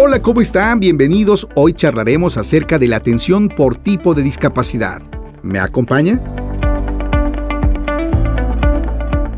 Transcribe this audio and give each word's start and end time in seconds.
Hola, 0.00 0.22
¿cómo 0.22 0.40
están? 0.40 0.78
Bienvenidos. 0.78 1.48
Hoy 1.56 1.72
charlaremos 1.72 2.36
acerca 2.36 2.78
de 2.78 2.86
la 2.86 2.98
atención 2.98 3.48
por 3.48 3.74
tipo 3.74 4.14
de 4.14 4.22
discapacidad. 4.22 5.02
¿Me 5.42 5.58
acompaña? 5.58 6.22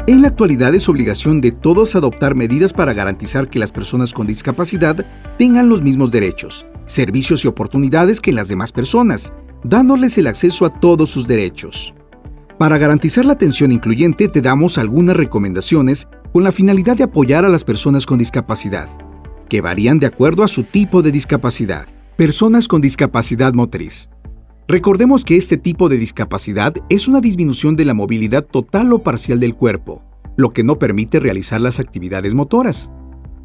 En 0.06 0.20
la 0.20 0.28
actualidad 0.28 0.74
es 0.74 0.86
obligación 0.90 1.40
de 1.40 1.50
todos 1.50 1.96
adoptar 1.96 2.34
medidas 2.34 2.74
para 2.74 2.92
garantizar 2.92 3.48
que 3.48 3.58
las 3.58 3.72
personas 3.72 4.12
con 4.12 4.26
discapacidad 4.26 5.06
tengan 5.38 5.70
los 5.70 5.80
mismos 5.80 6.10
derechos, 6.10 6.66
servicios 6.84 7.42
y 7.46 7.48
oportunidades 7.48 8.20
que 8.20 8.34
las 8.34 8.48
demás 8.48 8.70
personas, 8.70 9.32
dándoles 9.64 10.18
el 10.18 10.26
acceso 10.26 10.66
a 10.66 10.78
todos 10.78 11.08
sus 11.08 11.26
derechos. 11.26 11.94
Para 12.58 12.76
garantizar 12.76 13.24
la 13.24 13.32
atención 13.32 13.72
incluyente 13.72 14.28
te 14.28 14.42
damos 14.42 14.76
algunas 14.76 15.16
recomendaciones 15.16 16.06
con 16.34 16.44
la 16.44 16.52
finalidad 16.52 16.98
de 16.98 17.04
apoyar 17.04 17.46
a 17.46 17.48
las 17.48 17.64
personas 17.64 18.04
con 18.04 18.18
discapacidad 18.18 18.90
que 19.50 19.60
varían 19.60 19.98
de 19.98 20.06
acuerdo 20.06 20.42
a 20.42 20.48
su 20.48 20.62
tipo 20.62 21.02
de 21.02 21.12
discapacidad. 21.12 21.86
Personas 22.16 22.68
con 22.68 22.80
discapacidad 22.80 23.52
motriz. 23.52 24.08
Recordemos 24.68 25.24
que 25.24 25.36
este 25.36 25.56
tipo 25.56 25.88
de 25.88 25.98
discapacidad 25.98 26.72
es 26.88 27.08
una 27.08 27.20
disminución 27.20 27.76
de 27.76 27.84
la 27.84 27.92
movilidad 27.92 28.46
total 28.46 28.92
o 28.92 29.02
parcial 29.02 29.40
del 29.40 29.54
cuerpo, 29.54 30.02
lo 30.36 30.50
que 30.50 30.62
no 30.62 30.78
permite 30.78 31.18
realizar 31.18 31.60
las 31.60 31.80
actividades 31.80 32.32
motoras. 32.32 32.92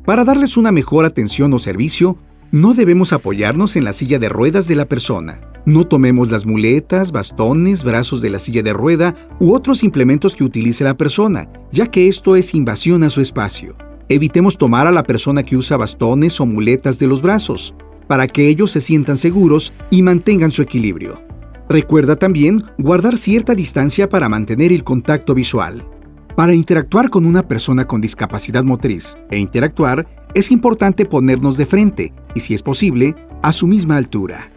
Para 0.06 0.24
darles 0.24 0.56
una 0.56 0.72
mejor 0.72 1.04
atención 1.04 1.52
o 1.54 1.60
servicio, 1.60 2.18
no 2.52 2.76
debemos 2.76 3.12
apoyarnos 3.12 3.76
en 3.76 3.84
la 3.84 3.94
silla 3.94 4.20
de 4.20 4.30
ruedas 4.30 4.68
de 4.68 4.76
la 4.76 4.86
persona. 4.86 5.42
No 5.66 5.88
tomemos 5.88 6.30
las 6.30 6.46
muletas, 6.46 7.12
bastones, 7.12 7.84
brazos 7.84 8.22
de 8.22 8.30
la 8.30 8.40
silla 8.40 8.62
de 8.62 8.74
rueda 8.74 9.16
u 9.40 9.56
otros 9.56 9.84
implementos 9.84 10.36
que 10.36 10.44
utilice 10.44 10.84
la 10.84 10.96
persona, 10.96 11.50
ya 11.72 11.88
que 11.88 12.08
esto 12.08 12.36
es 12.36 12.54
invasión 12.54 13.02
a 13.02 13.10
su 13.10 13.20
espacio. 13.20 13.76
Evitemos 14.08 14.60
tomar 14.60 14.86
a 14.86 14.92
la 14.92 15.02
persona 15.02 15.42
que 15.42 15.58
usa 15.58 15.78
bastones 15.78 16.40
o 16.40 16.46
muletas 16.46 17.00
de 17.00 17.08
los 17.08 17.24
brazos, 17.24 17.74
para 18.08 18.28
que 18.28 18.48
ellos 18.48 18.70
se 18.70 18.80
sientan 18.80 19.18
seguros 19.18 19.74
y 19.90 20.04
mantengan 20.04 20.52
su 20.52 20.62
equilibrio. 20.62 21.24
Recuerda 21.68 22.16
también 22.16 22.64
guardar 22.78 23.18
cierta 23.18 23.56
distancia 23.56 24.08
para 24.08 24.30
mantener 24.30 24.72
el 24.72 24.84
contacto 24.84 25.34
visual. 25.34 25.84
Para 26.36 26.54
interactuar 26.54 27.10
con 27.10 27.26
una 27.26 27.48
persona 27.48 27.86
con 27.86 28.00
discapacidad 28.00 28.64
motriz 28.64 29.18
e 29.32 29.40
interactuar, 29.40 30.06
es 30.36 30.52
importante 30.52 31.06
ponernos 31.06 31.58
de 31.58 31.66
frente 31.66 32.14
y, 32.36 32.42
si 32.42 32.54
es 32.54 32.62
posible, 32.62 33.16
a 33.42 33.52
su 33.52 33.66
misma 33.66 33.98
altura. 33.98 34.52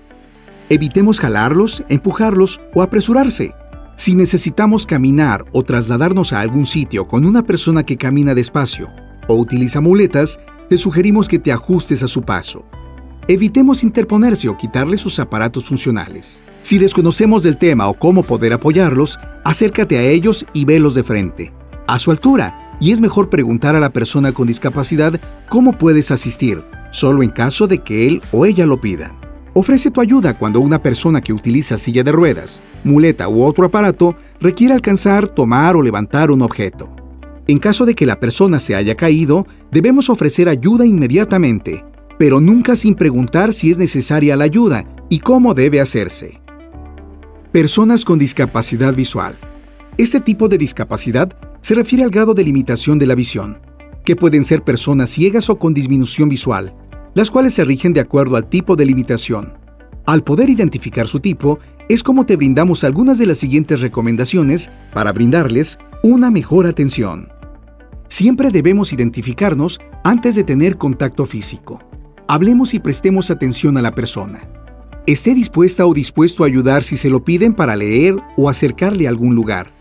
Evitemos 0.68 1.20
jalarlos, 1.20 1.84
empujarlos 1.88 2.60
o 2.74 2.82
apresurarse. 2.82 3.54
Si 3.96 4.14
necesitamos 4.14 4.84
caminar 4.84 5.46
o 5.52 5.62
trasladarnos 5.62 6.34
a 6.34 6.40
algún 6.40 6.66
sitio 6.66 7.08
con 7.08 7.24
una 7.24 7.44
persona 7.44 7.84
que 7.84 7.96
camina 7.96 8.34
despacio 8.34 8.88
o 9.28 9.36
utiliza 9.36 9.80
muletas, 9.80 10.40
te 10.68 10.76
sugerimos 10.76 11.28
que 11.28 11.38
te 11.38 11.52
ajustes 11.52 12.02
a 12.02 12.08
su 12.08 12.22
paso. 12.22 12.64
Evitemos 13.28 13.84
interponerse 13.84 14.48
o 14.48 14.56
quitarle 14.56 14.96
sus 14.96 15.20
aparatos 15.20 15.66
funcionales. 15.66 16.40
Si 16.62 16.78
desconocemos 16.78 17.42
del 17.42 17.56
tema 17.56 17.88
o 17.88 17.94
cómo 17.94 18.22
poder 18.22 18.52
apoyarlos, 18.52 19.18
acércate 19.44 19.98
a 19.98 20.02
ellos 20.02 20.46
y 20.52 20.64
velos 20.64 20.94
de 20.94 21.04
frente, 21.04 21.52
a 21.86 21.98
su 21.98 22.10
altura, 22.10 22.76
y 22.80 22.92
es 22.92 23.00
mejor 23.00 23.28
preguntar 23.28 23.74
a 23.76 23.80
la 23.80 23.92
persona 23.92 24.32
con 24.32 24.46
discapacidad 24.46 25.20
cómo 25.48 25.78
puedes 25.78 26.10
asistir, 26.10 26.64
solo 26.90 27.22
en 27.22 27.30
caso 27.30 27.66
de 27.66 27.78
que 27.78 28.06
él 28.06 28.22
o 28.32 28.46
ella 28.46 28.66
lo 28.66 28.80
pidan. 28.80 29.12
Ofrece 29.54 29.90
tu 29.90 30.00
ayuda 30.00 30.34
cuando 30.34 30.60
una 30.60 30.82
persona 30.82 31.20
que 31.20 31.32
utiliza 31.32 31.78
silla 31.78 32.04
de 32.04 32.12
ruedas, 32.12 32.62
muleta 32.84 33.28
u 33.28 33.42
otro 33.42 33.66
aparato 33.66 34.14
requiere 34.40 34.74
alcanzar, 34.74 35.28
tomar 35.28 35.74
o 35.74 35.82
levantar 35.82 36.30
un 36.30 36.42
objeto. 36.42 36.97
En 37.48 37.58
caso 37.58 37.86
de 37.86 37.94
que 37.94 38.04
la 38.04 38.20
persona 38.20 38.58
se 38.58 38.74
haya 38.74 38.94
caído, 38.94 39.46
debemos 39.72 40.10
ofrecer 40.10 40.50
ayuda 40.50 40.84
inmediatamente, 40.84 41.82
pero 42.18 42.42
nunca 42.42 42.76
sin 42.76 42.94
preguntar 42.94 43.54
si 43.54 43.70
es 43.70 43.78
necesaria 43.78 44.36
la 44.36 44.44
ayuda 44.44 44.84
y 45.08 45.20
cómo 45.20 45.54
debe 45.54 45.80
hacerse. 45.80 46.42
Personas 47.50 48.04
con 48.04 48.18
discapacidad 48.18 48.94
visual. 48.94 49.38
Este 49.96 50.20
tipo 50.20 50.48
de 50.48 50.58
discapacidad 50.58 51.32
se 51.62 51.74
refiere 51.74 52.04
al 52.04 52.10
grado 52.10 52.34
de 52.34 52.44
limitación 52.44 52.98
de 52.98 53.06
la 53.06 53.14
visión, 53.14 53.62
que 54.04 54.14
pueden 54.14 54.44
ser 54.44 54.62
personas 54.62 55.08
ciegas 55.08 55.48
o 55.48 55.58
con 55.58 55.72
disminución 55.72 56.28
visual, 56.28 56.74
las 57.14 57.30
cuales 57.30 57.54
se 57.54 57.64
rigen 57.64 57.94
de 57.94 58.00
acuerdo 58.00 58.36
al 58.36 58.50
tipo 58.50 58.76
de 58.76 58.84
limitación. 58.84 59.54
Al 60.04 60.22
poder 60.22 60.50
identificar 60.50 61.06
su 61.06 61.18
tipo, 61.20 61.58
es 61.88 62.02
como 62.02 62.26
te 62.26 62.36
brindamos 62.36 62.84
algunas 62.84 63.16
de 63.16 63.24
las 63.24 63.38
siguientes 63.38 63.80
recomendaciones 63.80 64.68
para 64.92 65.12
brindarles 65.12 65.78
una 66.02 66.30
mejor 66.30 66.66
atención. 66.66 67.37
Siempre 68.08 68.50
debemos 68.50 68.94
identificarnos 68.94 69.80
antes 70.02 70.34
de 70.34 70.42
tener 70.42 70.78
contacto 70.78 71.26
físico. 71.26 71.82
Hablemos 72.26 72.72
y 72.72 72.78
prestemos 72.78 73.30
atención 73.30 73.76
a 73.76 73.82
la 73.82 73.94
persona. 73.94 74.48
Esté 75.06 75.34
dispuesta 75.34 75.86
o 75.86 75.92
dispuesto 75.92 76.42
a 76.42 76.46
ayudar 76.46 76.84
si 76.84 76.96
se 76.96 77.10
lo 77.10 77.22
piden 77.22 77.52
para 77.52 77.76
leer 77.76 78.16
o 78.36 78.48
acercarle 78.48 79.06
a 79.06 79.10
algún 79.10 79.34
lugar. 79.34 79.72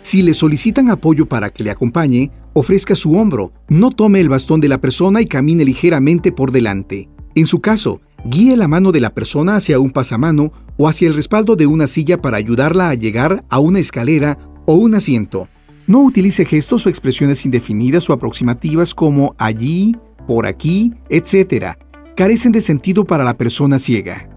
Si 0.00 0.22
le 0.22 0.34
solicitan 0.34 0.90
apoyo 0.90 1.26
para 1.26 1.50
que 1.50 1.62
le 1.62 1.70
acompañe, 1.70 2.30
ofrezca 2.54 2.94
su 2.94 3.16
hombro, 3.16 3.52
no 3.68 3.90
tome 3.90 4.20
el 4.20 4.28
bastón 4.28 4.60
de 4.60 4.68
la 4.68 4.80
persona 4.80 5.20
y 5.20 5.26
camine 5.26 5.64
ligeramente 5.64 6.32
por 6.32 6.52
delante. 6.52 7.08
En 7.34 7.46
su 7.46 7.60
caso, 7.60 8.00
guíe 8.24 8.56
la 8.56 8.68
mano 8.68 8.92
de 8.92 9.00
la 9.00 9.14
persona 9.14 9.56
hacia 9.56 9.78
un 9.78 9.90
pasamano 9.90 10.52
o 10.78 10.88
hacia 10.88 11.08
el 11.08 11.14
respaldo 11.14 11.56
de 11.56 11.66
una 11.66 11.86
silla 11.86 12.20
para 12.20 12.38
ayudarla 12.38 12.90
a 12.90 12.94
llegar 12.94 13.44
a 13.50 13.58
una 13.58 13.78
escalera 13.78 14.38
o 14.66 14.74
un 14.74 14.94
asiento. 14.94 15.48
No 15.86 16.00
utilice 16.00 16.46
gestos 16.46 16.86
o 16.86 16.88
expresiones 16.88 17.44
indefinidas 17.44 18.08
o 18.08 18.14
aproximativas 18.14 18.94
como 18.94 19.34
allí, 19.36 19.94
por 20.26 20.46
aquí, 20.46 20.94
etc. 21.10 21.76
Carecen 22.16 22.52
de 22.52 22.62
sentido 22.62 23.04
para 23.04 23.22
la 23.22 23.36
persona 23.36 23.78
ciega. 23.78 24.30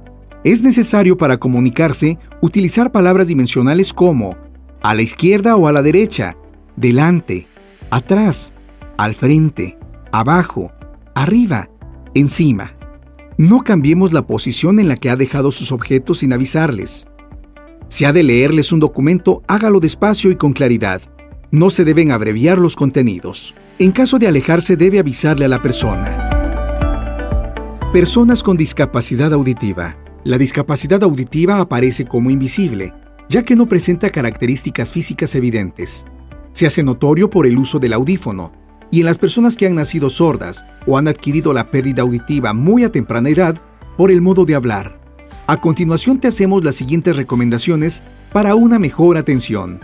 Es 0.44 0.62
necesario 0.62 1.18
para 1.18 1.38
comunicarse 1.38 2.20
utilizar 2.42 2.92
palabras 2.92 3.28
dimensionales 3.28 3.94
como 3.94 4.38
a 4.82 4.94
la 4.94 5.02
izquierda 5.02 5.56
o 5.56 5.68
a 5.68 5.72
la 5.72 5.82
derecha, 5.82 6.38
delante, 6.76 7.48
atrás, 7.92 8.54
al 8.98 9.16
frente, 9.16 9.78
abajo, 10.12 10.74
arriba, 11.16 11.70
encima. 12.14 12.76
No 13.38 13.64
cambiemos 13.64 14.12
la 14.12 14.28
posición 14.28 14.80
en 14.80 14.90
la 14.90 14.98
que 14.98 15.10
ha 15.10 15.16
dejado 15.16 15.52
sus 15.52 15.72
objetos 15.72 16.20
sin 16.20 16.34
avisarles. 16.34 17.08
Si 17.88 18.04
ha 18.04 18.12
de 18.12 18.24
leerles 18.24 18.74
un 18.74 18.82
documento, 18.82 19.44
hágalo 19.48 19.80
despacio 19.80 20.30
y 20.30 20.36
con 20.36 20.52
claridad. 20.52 21.02
No 21.52 21.70
se 21.70 21.86
deben 21.86 22.12
abreviar 22.12 22.58
los 22.58 22.76
contenidos. 22.76 23.56
En 23.80 23.92
caso 23.92 24.20
de 24.20 24.28
alejarse 24.28 24.76
debe 24.76 25.00
avisarle 25.00 25.46
a 25.46 25.48
la 25.48 25.62
persona. 25.62 26.30
Personas 27.94 28.44
con 28.44 28.58
discapacidad 28.58 29.32
auditiva. 29.32 29.96
La 30.26 30.38
discapacidad 30.38 31.02
auditiva 31.04 31.60
aparece 31.62 32.06
como 32.06 32.30
invisible, 32.32 32.94
ya 33.30 33.44
que 33.44 33.56
no 33.56 33.66
presenta 33.66 34.10
características 34.10 34.92
físicas 34.92 35.36
evidentes. 35.36 36.06
Se 36.52 36.66
hace 36.66 36.84
notorio 36.84 37.30
por 37.30 37.48
el 37.48 37.58
uso 37.58 37.80
del 37.80 37.94
audífono, 37.94 38.52
y 38.92 39.00
en 39.00 39.06
las 39.06 39.18
personas 39.18 39.56
que 39.56 39.68
han 39.68 39.76
nacido 39.76 40.10
sordas 40.10 40.66
o 40.86 40.98
han 40.98 41.08
adquirido 41.08 41.54
la 41.54 41.72
pérdida 41.72 42.02
auditiva 42.02 42.52
muy 42.52 42.84
a 42.84 42.92
temprana 42.92 43.30
edad 43.30 43.56
por 43.96 44.12
el 44.12 44.20
modo 44.20 44.44
de 44.44 44.56
hablar. 44.56 45.00
A 45.48 45.62
continuación 45.62 46.20
te 46.20 46.28
hacemos 46.28 46.66
las 46.66 46.76
siguientes 46.76 47.16
recomendaciones 47.16 48.04
para 48.34 48.54
una 48.54 48.80
mejor 48.80 49.16
atención. 49.18 49.80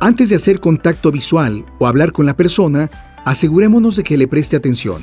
Antes 0.00 0.30
de 0.30 0.36
hacer 0.36 0.60
contacto 0.60 1.10
visual 1.10 1.66
o 1.80 1.86
hablar 1.88 2.12
con 2.12 2.24
la 2.24 2.36
persona, 2.36 2.88
asegurémonos 3.24 3.96
de 3.96 4.04
que 4.04 4.16
le 4.16 4.28
preste 4.28 4.54
atención. 4.54 5.02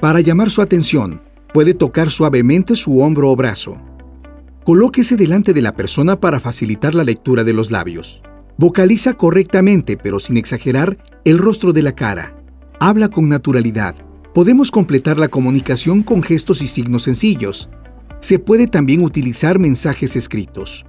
Para 0.00 0.20
llamar 0.20 0.50
su 0.50 0.62
atención, 0.62 1.20
puede 1.52 1.74
tocar 1.74 2.10
suavemente 2.10 2.76
su 2.76 3.00
hombro 3.00 3.30
o 3.30 3.36
brazo. 3.36 3.76
Colóquese 4.64 5.16
delante 5.16 5.52
de 5.52 5.62
la 5.62 5.74
persona 5.74 6.20
para 6.20 6.38
facilitar 6.38 6.94
la 6.94 7.02
lectura 7.02 7.42
de 7.42 7.52
los 7.52 7.72
labios. 7.72 8.22
Vocaliza 8.56 9.14
correctamente, 9.14 9.96
pero 9.96 10.20
sin 10.20 10.36
exagerar, 10.36 10.98
el 11.24 11.38
rostro 11.38 11.72
de 11.72 11.82
la 11.82 11.96
cara. 11.96 12.36
Habla 12.78 13.08
con 13.08 13.28
naturalidad. 13.28 13.96
Podemos 14.32 14.70
completar 14.70 15.18
la 15.18 15.28
comunicación 15.28 16.04
con 16.04 16.22
gestos 16.22 16.62
y 16.62 16.68
signos 16.68 17.02
sencillos. 17.02 17.68
Se 18.20 18.38
puede 18.38 18.68
también 18.68 19.02
utilizar 19.02 19.58
mensajes 19.58 20.14
escritos. 20.14 20.84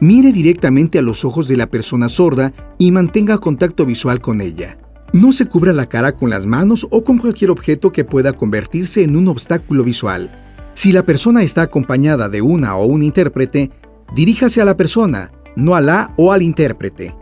Mire 0.00 0.32
directamente 0.32 1.00
a 1.00 1.02
los 1.02 1.24
ojos 1.24 1.48
de 1.48 1.56
la 1.56 1.66
persona 1.66 2.08
sorda 2.08 2.52
y 2.78 2.92
mantenga 2.92 3.38
contacto 3.38 3.84
visual 3.84 4.20
con 4.20 4.40
ella. 4.40 4.78
No 5.12 5.32
se 5.32 5.46
cubra 5.46 5.72
la 5.72 5.88
cara 5.88 6.14
con 6.14 6.30
las 6.30 6.46
manos 6.46 6.86
o 6.90 7.02
con 7.02 7.18
cualquier 7.18 7.50
objeto 7.50 7.90
que 7.90 8.04
pueda 8.04 8.34
convertirse 8.34 9.02
en 9.02 9.16
un 9.16 9.26
obstáculo 9.26 9.82
visual. 9.82 10.30
Si 10.74 10.92
la 10.92 11.02
persona 11.02 11.42
está 11.42 11.62
acompañada 11.62 12.28
de 12.28 12.42
una 12.42 12.76
o 12.76 12.86
un 12.86 13.02
intérprete, 13.02 13.72
diríjase 14.14 14.60
a 14.60 14.64
la 14.64 14.76
persona, 14.76 15.32
no 15.56 15.74
a 15.74 15.80
la 15.80 16.14
o 16.16 16.30
al 16.30 16.42
intérprete. 16.42 17.16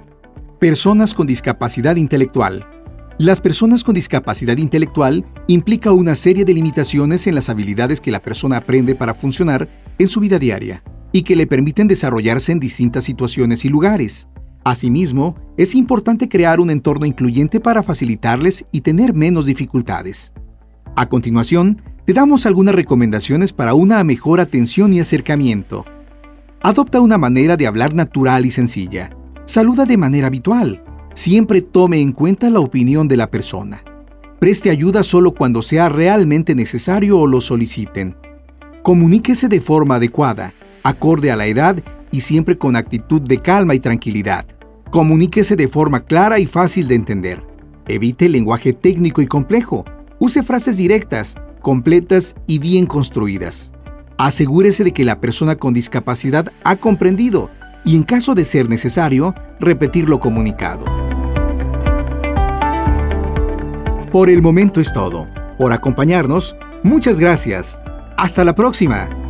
Personas 0.61 1.15
con 1.15 1.27
discapacidad 1.27 1.97
intelectual. 1.97 2.69
Las 3.17 3.41
personas 3.41 3.85
con 3.85 3.95
discapacidad 3.95 4.59
intelectual 4.59 5.25
implica 5.47 5.93
una 5.93 6.15
serie 6.15 6.45
de 6.45 6.53
limitaciones 6.53 7.27
en 7.27 7.37
las 7.37 7.49
habilidades 7.49 8.03
que 8.03 8.11
la 8.11 8.21
persona 8.21 8.59
aprende 8.59 8.95
para 8.95 9.15
funcionar 9.15 9.67
en 9.99 10.09
su 10.09 10.21
vida 10.21 10.39
diaria 10.39 10.83
y 11.13 11.23
que 11.23 11.37
le 11.37 11.47
permiten 11.47 11.89
desarrollarse 11.89 12.53
en 12.53 12.61
distintas 12.61 13.05
situaciones 13.05 13.65
y 13.65 13.69
lugares. 13.69 14.29
Asimismo, 14.65 15.37
es 15.57 15.75
importante 15.75 16.29
crear 16.29 16.59
un 16.59 16.71
entorno 16.71 17.07
incluyente 17.07 17.61
para 17.61 17.83
facilitarles 17.83 18.67
y 18.73 18.81
tener 18.81 19.15
menos 19.15 19.47
dificultades. 19.47 20.33
A 20.97 21.09
continuación, 21.09 21.81
te 22.05 22.13
damos 22.13 22.47
algunas 22.47 22.75
recomendaciones 22.75 23.53
para 23.53 23.75
una 23.75 24.03
mejor 24.03 24.41
atención 24.41 24.93
y 24.93 25.01
acercamiento. 25.01 25.85
Adopta 26.63 27.01
una 27.01 27.19
manera 27.19 27.57
de 27.57 27.67
hablar 27.67 27.95
natural 27.95 28.47
y 28.47 28.51
sencilla. 28.51 29.11
Saluda 29.45 29.85
de 29.85 29.97
manera 29.97 30.27
habitual. 30.27 30.83
Siempre 31.15 31.63
tome 31.63 32.01
en 32.01 32.13
cuenta 32.13 32.51
la 32.51 32.61
opinión 32.61 33.07
de 33.09 33.17
la 33.17 33.31
persona. 33.31 33.83
Preste 34.41 34.71
ayuda 34.71 35.03
solo 35.03 35.33
cuando 35.33 35.63
sea 35.63 35.89
realmente 35.89 36.55
necesario 36.55 37.19
o 37.19 37.27
lo 37.27 37.41
soliciten. 37.41 38.17
Comuníquese 38.83 39.49
de 39.49 39.61
forma 39.61 39.95
adecuada, 39.95 40.53
acorde 40.87 41.33
a 41.33 41.37
la 41.37 41.47
edad 41.47 41.77
y 42.13 42.21
siempre 42.21 42.57
con 42.57 42.77
actitud 42.77 43.21
de 43.21 43.43
calma 43.43 43.75
y 43.75 43.81
tranquilidad. 43.81 44.47
Comuníquese 44.91 45.57
de 45.57 45.69
forma 45.69 46.05
clara 46.05 46.39
y 46.39 46.47
fácil 46.47 46.87
de 46.87 46.95
entender. 46.95 47.43
Evite 47.89 48.27
el 48.27 48.33
lenguaje 48.33 48.73
técnico 48.73 49.21
y 49.21 49.27
complejo. 49.27 49.85
Use 50.21 50.43
frases 50.43 50.77
directas, 50.77 51.37
completas 51.61 52.37
y 52.47 52.61
bien 52.61 52.87
construidas. 52.87 53.73
Asegúrese 54.17 54.85
de 54.85 54.93
que 54.93 55.05
la 55.05 55.21
persona 55.21 55.57
con 55.57 55.75
discapacidad 55.75 56.53
ha 56.63 56.77
comprendido 56.77 57.51
y 57.85 57.97
en 57.97 58.05
caso 58.05 58.35
de 58.35 58.45
ser 58.45 58.69
necesario, 58.69 59.35
repetir 59.61 60.09
lo 60.09 60.21
comunicado. 60.21 60.85
Por 64.11 64.31
el 64.31 64.41
momento 64.41 64.81
es 64.81 64.93
todo. 64.93 65.29
Por 65.59 65.73
acompañarnos, 65.73 66.57
muchas 66.83 67.19
gracias. 67.19 67.83
Hasta 68.17 68.45
la 68.45 68.55
próxima. 68.55 69.26